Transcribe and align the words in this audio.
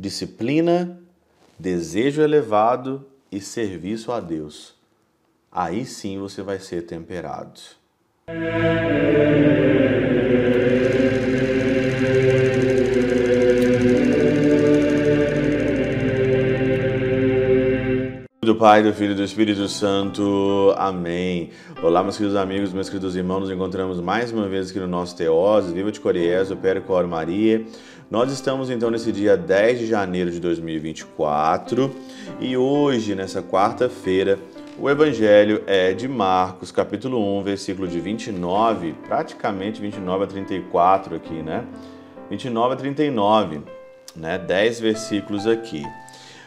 disciplina, 0.00 0.98
desejo 1.58 2.22
elevado 2.22 3.06
e 3.30 3.38
serviço 3.40 4.10
a 4.10 4.18
Deus. 4.18 4.74
Aí 5.52 5.84
sim 5.84 6.18
você 6.18 6.42
vai 6.42 6.58
ser 6.58 6.86
temperado. 6.86 7.60
Pai, 18.60 18.82
do 18.82 18.92
Filho 18.92 19.12
e 19.12 19.14
do 19.14 19.24
Espírito 19.24 19.66
Santo. 19.68 20.74
Amém. 20.76 21.48
Olá, 21.82 22.02
meus 22.02 22.18
queridos 22.18 22.36
amigos, 22.36 22.74
meus 22.74 22.90
queridos 22.90 23.16
irmãos. 23.16 23.40
Nos 23.40 23.50
encontramos 23.50 23.98
mais 24.02 24.32
uma 24.32 24.46
vez 24.48 24.68
aqui 24.68 24.78
no 24.78 24.86
nosso 24.86 25.16
Teose. 25.16 25.72
Viva 25.72 25.90
de 25.90 25.98
Coriés, 25.98 26.50
o 26.50 26.56
Coro 26.86 27.08
Maria. 27.08 27.64
Nós 28.10 28.30
estamos 28.30 28.68
então 28.68 28.90
nesse 28.90 29.12
dia 29.12 29.34
10 29.34 29.78
de 29.78 29.86
janeiro 29.86 30.30
de 30.30 30.38
2024 30.38 31.90
e 32.38 32.54
hoje, 32.54 33.14
nessa 33.14 33.42
quarta-feira, 33.42 34.38
o 34.78 34.90
Evangelho 34.90 35.64
é 35.66 35.94
de 35.94 36.06
Marcos, 36.06 36.70
capítulo 36.70 37.38
1, 37.38 37.42
versículo 37.42 37.88
de 37.88 37.98
29, 37.98 38.94
praticamente 39.08 39.80
29 39.80 40.24
a 40.24 40.26
34 40.26 41.16
aqui, 41.16 41.42
né? 41.42 41.64
29 42.28 42.74
a 42.74 42.76
39, 42.76 43.62
né? 44.14 44.38
10 44.38 44.80
versículos 44.80 45.46
aqui. 45.46 45.82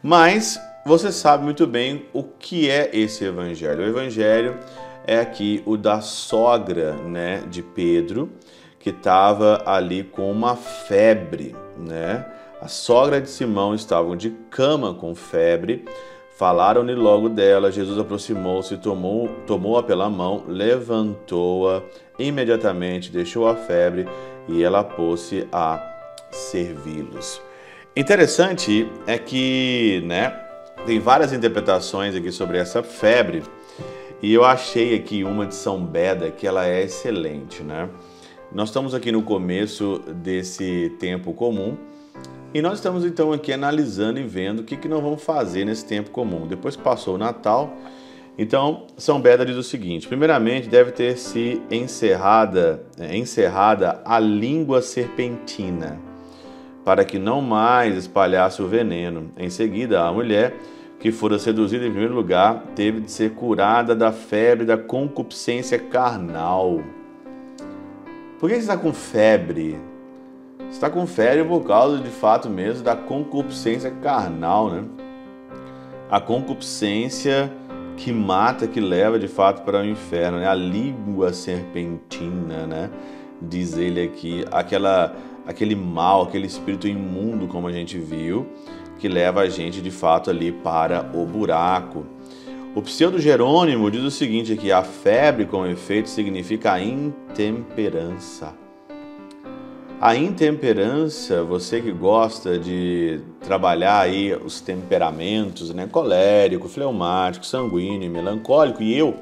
Mas 0.00 0.56
você 0.86 1.10
sabe 1.10 1.42
muito 1.42 1.66
bem 1.66 2.06
o 2.12 2.22
que 2.22 2.70
é 2.70 2.88
esse 2.92 3.24
evangelho. 3.24 3.82
O 3.82 3.88
evangelho 3.88 4.56
é 5.04 5.18
aqui 5.18 5.60
o 5.66 5.76
da 5.76 6.00
sogra, 6.00 6.92
né, 6.92 7.42
de 7.50 7.60
Pedro, 7.60 8.30
que 8.78 8.90
estava 8.90 9.64
ali 9.66 10.04
com 10.04 10.30
uma 10.30 10.54
febre, 10.54 11.56
né? 11.76 12.24
A 12.62 12.68
sogra 12.68 13.20
de 13.20 13.28
Simão 13.28 13.74
estavam 13.74 14.14
de 14.14 14.30
cama 14.48 14.94
com 14.94 15.12
febre. 15.12 15.84
Falaram-lhe 16.38 16.94
logo 16.94 17.28
dela. 17.28 17.72
Jesus 17.72 17.98
aproximou-se, 17.98 18.76
tomou, 18.76 19.28
tomou-a 19.44 19.82
pela 19.82 20.08
mão, 20.08 20.44
levantou-a 20.46 21.82
imediatamente, 22.16 23.10
deixou 23.10 23.48
a 23.48 23.56
febre 23.56 24.06
e 24.48 24.62
ela 24.62 24.84
pôs-se 24.84 25.48
a 25.50 25.82
servi-los. 26.30 27.42
Interessante 27.96 28.88
é 29.06 29.18
que, 29.18 30.00
né, 30.06 30.45
tem 30.86 31.00
várias 31.00 31.32
interpretações 31.32 32.14
aqui 32.14 32.30
sobre 32.30 32.58
essa 32.58 32.80
febre 32.80 33.42
e 34.22 34.32
eu 34.32 34.44
achei 34.44 34.94
aqui 34.94 35.24
uma 35.24 35.44
de 35.44 35.56
São 35.56 35.84
Beda 35.84 36.30
que 36.30 36.46
ela 36.46 36.64
é 36.64 36.84
excelente, 36.84 37.60
né? 37.64 37.88
Nós 38.52 38.68
estamos 38.68 38.94
aqui 38.94 39.10
no 39.10 39.20
começo 39.20 40.00
desse 40.22 40.94
tempo 41.00 41.32
comum 41.32 41.76
e 42.54 42.62
nós 42.62 42.74
estamos 42.74 43.04
então 43.04 43.32
aqui 43.32 43.52
analisando 43.52 44.20
e 44.20 44.22
vendo 44.22 44.60
o 44.60 44.62
que, 44.62 44.76
que 44.76 44.86
nós 44.86 45.02
vamos 45.02 45.24
fazer 45.24 45.64
nesse 45.64 45.84
tempo 45.84 46.10
comum. 46.10 46.46
Depois 46.46 46.76
passou 46.76 47.16
o 47.16 47.18
Natal, 47.18 47.76
então 48.38 48.86
São 48.96 49.20
Beda 49.20 49.44
diz 49.44 49.56
o 49.56 49.64
seguinte: 49.64 50.06
primeiramente 50.06 50.68
deve 50.68 50.92
ter 50.92 51.18
se 51.18 51.60
encerrada, 51.68 52.80
encerrada 53.12 54.00
a 54.04 54.20
língua 54.20 54.80
serpentina, 54.80 55.98
para 56.84 57.04
que 57.04 57.18
não 57.18 57.42
mais 57.42 57.96
espalhasse 57.96 58.62
o 58.62 58.68
veneno. 58.68 59.32
Em 59.36 59.50
seguida, 59.50 60.04
a 60.04 60.12
mulher 60.12 60.54
que 60.98 61.12
fora 61.12 61.38
seduzida 61.38 61.84
em 61.84 61.90
primeiro 61.90 62.14
lugar, 62.14 62.64
teve 62.74 63.00
de 63.00 63.10
ser 63.10 63.32
curada 63.32 63.94
da 63.94 64.12
febre 64.12 64.64
da 64.64 64.78
concupiscência 64.78 65.78
carnal. 65.78 66.80
Por 68.38 68.48
que 68.48 68.56
você 68.56 68.62
está 68.62 68.76
com 68.76 68.92
febre? 68.92 69.78
Você 70.58 70.68
está 70.70 70.90
com 70.90 71.06
febre 71.06 71.44
por 71.44 71.64
causa, 71.64 71.98
de 72.02 72.10
fato 72.10 72.48
mesmo, 72.48 72.82
da 72.82 72.96
concupiscência 72.96 73.90
carnal, 74.02 74.70
né? 74.70 74.84
A 76.10 76.20
concupiscência 76.20 77.52
que 77.96 78.12
mata, 78.12 78.66
que 78.66 78.80
leva 78.80 79.18
de 79.18 79.28
fato 79.28 79.62
para 79.62 79.80
o 79.80 79.84
inferno, 79.84 80.38
né? 80.38 80.46
A 80.46 80.54
língua 80.54 81.32
serpentina, 81.32 82.66
né? 82.66 82.90
Diz 83.40 83.76
ele 83.76 84.02
aqui, 84.02 84.44
aquela, 84.50 85.14
aquele 85.46 85.74
mal, 85.74 86.22
aquele 86.22 86.46
espírito 86.46 86.88
imundo, 86.88 87.46
como 87.46 87.66
a 87.68 87.72
gente 87.72 87.98
viu, 87.98 88.46
que 88.98 89.08
leva 89.08 89.42
a 89.42 89.48
gente 89.48 89.80
de 89.80 89.90
fato 89.90 90.30
ali 90.30 90.52
para 90.52 91.10
o 91.14 91.24
buraco. 91.24 92.06
O 92.74 92.82
pseudo 92.82 93.18
Jerônimo 93.18 93.90
diz 93.90 94.02
o 94.02 94.10
seguinte 94.10 94.52
aqui: 94.52 94.70
a 94.70 94.82
febre 94.82 95.46
com 95.46 95.66
efeito 95.66 96.08
significa 96.08 96.72
a 96.72 96.82
intemperança. 96.82 98.54
A 99.98 100.14
intemperança, 100.14 101.42
você 101.42 101.80
que 101.80 101.90
gosta 101.90 102.58
de 102.58 103.18
trabalhar 103.40 104.00
aí 104.00 104.34
os 104.34 104.60
temperamentos, 104.60 105.72
né, 105.72 105.88
colérico, 105.90 106.68
fleumático, 106.68 107.46
sanguíneo, 107.46 108.10
melancólico, 108.10 108.82
e 108.82 108.94
eu, 108.94 109.14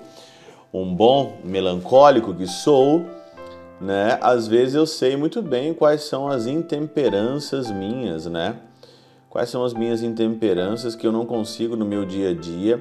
um 0.73 0.93
bom 0.93 1.39
melancólico 1.45 2.35
que 2.35 2.49
sou, 2.49 3.05
né, 3.81 4.19
às 4.21 4.49
vezes 4.49 4.75
eu 4.75 4.85
sei 4.85 5.17
muito 5.17 5.41
bem 5.41 5.73
quais 5.73 6.03
são 6.03 6.27
as 6.27 6.49
intemperanças 6.49 7.71
minhas, 7.71 8.27
né? 8.27 8.57
Quais 9.35 9.51
são 9.51 9.65
as 9.65 9.75
minhas 9.75 10.01
intemperanças 10.01 10.95
que 10.95 11.05
eu 11.05 11.11
não 11.11 11.27
consigo 11.27 11.75
no 11.75 11.85
meu 11.85 12.05
dia 12.05 12.31
a 12.31 12.33
dia? 12.33 12.81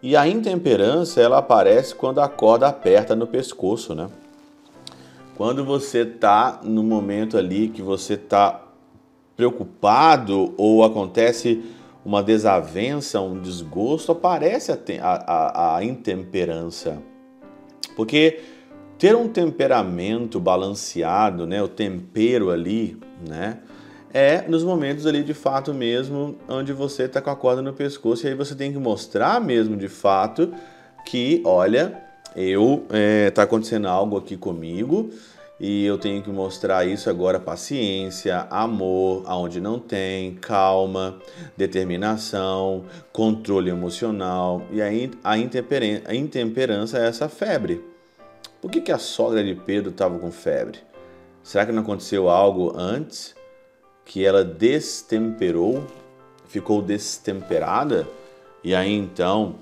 E 0.00 0.14
a 0.14 0.28
intemperança, 0.28 1.20
ela 1.20 1.38
aparece 1.38 1.92
quando 1.92 2.20
a 2.20 2.28
corda 2.28 2.68
aperta 2.68 3.16
no 3.16 3.26
pescoço, 3.26 3.96
né? 3.96 4.08
Quando 5.36 5.64
você 5.64 6.04
tá 6.04 6.60
no 6.62 6.84
momento 6.84 7.36
ali 7.36 7.68
que 7.68 7.82
você 7.82 8.16
tá 8.16 8.62
preocupado 9.36 10.54
ou 10.56 10.84
acontece 10.84 11.64
uma 12.04 12.22
desavença, 12.22 13.20
um 13.20 13.42
desgosto, 13.42 14.12
aparece 14.12 14.70
a, 14.70 14.78
a, 15.02 15.76
a 15.78 15.84
intemperança. 15.84 17.02
Porque 17.96 18.38
ter 18.96 19.16
um 19.16 19.26
temperamento 19.26 20.38
balanceado, 20.38 21.44
né, 21.44 21.60
o 21.60 21.66
tempero 21.66 22.50
ali, 22.52 22.96
né, 23.28 23.58
é 24.12 24.42
nos 24.48 24.64
momentos 24.64 25.06
ali 25.06 25.22
de 25.22 25.34
fato 25.34 25.74
mesmo, 25.74 26.36
onde 26.48 26.72
você 26.72 27.04
está 27.04 27.20
com 27.20 27.30
a 27.30 27.36
corda 27.36 27.62
no 27.62 27.72
pescoço 27.72 28.26
e 28.26 28.28
aí 28.28 28.34
você 28.34 28.54
tem 28.54 28.72
que 28.72 28.78
mostrar 28.78 29.40
mesmo 29.40 29.76
de 29.76 29.88
fato 29.88 30.52
que, 31.04 31.42
olha, 31.44 32.02
eu 32.34 32.86
é, 32.90 33.32
acontecendo 33.36 33.88
algo 33.88 34.16
aqui 34.16 34.36
comigo 34.36 35.10
e 35.60 35.84
eu 35.84 35.98
tenho 35.98 36.22
que 36.22 36.30
mostrar 36.30 36.86
isso 36.86 37.10
agora 37.10 37.40
paciência, 37.40 38.46
amor, 38.50 39.24
aonde 39.26 39.60
não 39.60 39.78
tem, 39.78 40.34
calma, 40.36 41.18
determinação, 41.56 42.84
controle 43.12 43.70
emocional 43.70 44.62
e 44.70 44.80
aí 44.80 45.10
a, 45.24 45.32
a 45.32 46.14
intemperança 46.14 46.98
é 46.98 47.08
essa 47.08 47.28
febre. 47.28 47.84
Por 48.60 48.70
que, 48.70 48.80
que 48.80 48.92
a 48.92 48.98
sogra 48.98 49.42
de 49.42 49.54
Pedro 49.54 49.90
estava 49.90 50.18
com 50.18 50.30
febre? 50.30 50.78
Será 51.42 51.64
que 51.64 51.72
não 51.72 51.82
aconteceu 51.82 52.28
algo 52.28 52.72
antes? 52.76 53.37
Que 54.08 54.24
ela 54.24 54.42
destemperou, 54.42 55.86
ficou 56.48 56.80
destemperada, 56.80 58.08
e 58.64 58.74
aí 58.74 58.90
então 58.90 59.56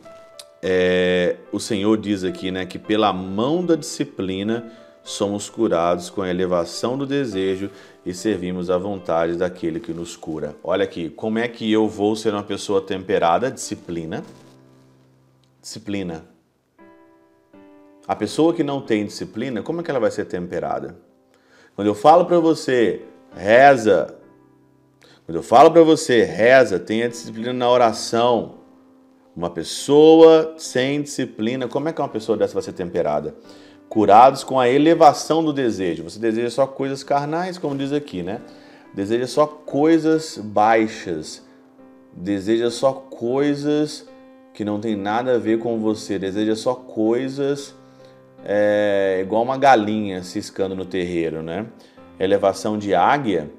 é, 0.62 1.34
o 1.50 1.58
Senhor 1.58 1.98
diz 1.98 2.22
aqui 2.22 2.52
né, 2.52 2.64
que 2.64 2.78
pela 2.78 3.12
mão 3.12 3.66
da 3.66 3.74
disciplina 3.74 4.72
somos 5.02 5.50
curados 5.50 6.08
com 6.08 6.22
a 6.22 6.30
elevação 6.30 6.96
do 6.96 7.04
desejo 7.04 7.70
e 8.04 8.14
servimos 8.14 8.70
à 8.70 8.78
vontade 8.78 9.36
daquele 9.36 9.80
que 9.80 9.92
nos 9.92 10.16
cura. 10.16 10.54
Olha 10.62 10.84
aqui, 10.84 11.10
como 11.10 11.40
é 11.40 11.48
que 11.48 11.70
eu 11.70 11.88
vou 11.88 12.14
ser 12.14 12.32
uma 12.32 12.44
pessoa 12.44 12.80
temperada? 12.80 13.50
Disciplina. 13.50 14.22
Disciplina. 15.60 16.24
A 18.06 18.14
pessoa 18.14 18.54
que 18.54 18.62
não 18.62 18.80
tem 18.80 19.04
disciplina, 19.04 19.60
como 19.60 19.80
é 19.80 19.82
que 19.82 19.90
ela 19.90 19.98
vai 19.98 20.12
ser 20.12 20.26
temperada? 20.26 20.96
Quando 21.74 21.88
eu 21.88 21.94
falo 21.96 22.24
para 22.24 22.38
você, 22.38 23.02
reza, 23.36 24.16
quando 25.26 25.38
eu 25.38 25.42
falo 25.42 25.72
para 25.72 25.82
você, 25.82 26.22
reza, 26.22 26.78
tenha 26.78 27.08
disciplina 27.08 27.52
na 27.52 27.68
oração. 27.68 28.58
Uma 29.34 29.50
pessoa 29.50 30.54
sem 30.56 31.02
disciplina, 31.02 31.66
como 31.66 31.88
é 31.88 31.92
que 31.92 32.00
uma 32.00 32.08
pessoa 32.08 32.38
dessa 32.38 32.54
vai 32.54 32.62
ser 32.62 32.72
temperada? 32.72 33.34
Curados 33.88 34.44
com 34.44 34.60
a 34.60 34.68
elevação 34.68 35.44
do 35.44 35.52
desejo. 35.52 36.04
Você 36.04 36.20
deseja 36.20 36.48
só 36.48 36.64
coisas 36.64 37.02
carnais, 37.02 37.58
como 37.58 37.76
diz 37.76 37.92
aqui, 37.92 38.22
né? 38.22 38.40
Deseja 38.94 39.26
só 39.26 39.48
coisas 39.48 40.38
baixas. 40.38 41.44
Deseja 42.12 42.70
só 42.70 42.92
coisas 42.92 44.08
que 44.54 44.64
não 44.64 44.78
tem 44.78 44.94
nada 44.94 45.34
a 45.34 45.38
ver 45.38 45.58
com 45.58 45.80
você. 45.80 46.20
Deseja 46.20 46.54
só 46.54 46.72
coisas 46.72 47.74
é, 48.44 49.18
igual 49.22 49.42
uma 49.42 49.58
galinha 49.58 50.22
ciscando 50.22 50.76
no 50.76 50.86
terreiro, 50.86 51.42
né? 51.42 51.66
Elevação 52.16 52.78
de 52.78 52.94
águia 52.94 53.50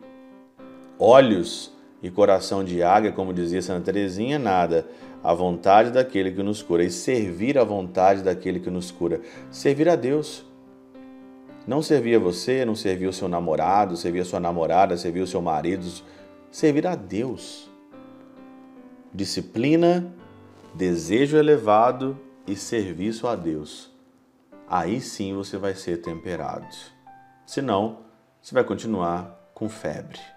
olhos 1.00 1.72
e 2.02 2.10
coração 2.10 2.64
de 2.64 2.84
águia, 2.84 3.12
como 3.12 3.34
dizia 3.34 3.62
Santa 3.62 3.86
Teresinha, 3.86 4.38
nada. 4.38 4.88
A 5.24 5.34
vontade 5.34 5.92
daquele 5.92 6.32
que 6.32 6.44
nos 6.44 6.62
cura 6.62 6.84
e 6.84 6.92
servir 6.92 7.58
a 7.58 7.64
vontade 7.64 8.22
daquele 8.22 8.60
que 8.60 8.70
nos 8.70 8.92
cura. 8.92 9.22
Servir 9.50 9.90
a 9.90 9.96
Deus. 9.96 10.46
Não 11.66 11.82
servir 11.82 12.16
a 12.16 12.20
você, 12.20 12.64
não 12.64 12.76
servir 12.76 13.08
o 13.08 13.14
seu 13.14 13.28
namorado, 13.28 13.98
servir 13.98 14.22
a 14.22 14.26
sua 14.26 14.40
namorada, 14.40 14.96
servir 14.96 15.22
o 15.22 15.28
seu 15.28 15.42
marido, 15.42 15.86
servir 16.50 16.88
a 16.88 16.96
Deus. 16.96 17.70
Disciplina, 19.14 20.14
desejo 20.74 21.36
elevado 21.36 22.18
e 22.46 22.56
serviço 22.56 23.28
a 23.28 23.36
Deus. 23.36 23.92
Aí 24.70 25.02
sim 25.02 25.34
você 25.34 25.58
vai 25.58 25.76
ser 25.76 25.98
temperado. 25.98 26.68
Senão, 27.46 28.00
você 28.42 28.54
vai 28.54 28.64
continuar 28.64 29.52
com 29.54 29.68
febre. 29.68 30.37